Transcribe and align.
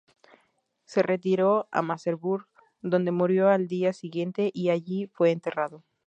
Se 0.83 1.03
retiró 1.03 1.67
a 1.69 1.83
Merseburg, 1.83 2.47
donde 2.81 3.11
murió 3.11 3.49
al 3.49 3.67
día 3.67 3.93
siguiente 3.93 4.49
y 4.51 4.69
allí 4.71 5.05
fue 5.05 5.29
enterrado. 5.29 5.83